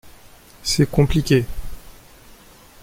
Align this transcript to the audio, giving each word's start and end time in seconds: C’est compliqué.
C’est 0.63 0.89
compliqué. 0.89 1.45